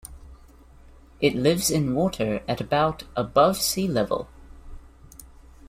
[1.19, 4.27] It lives in water at about above sea level.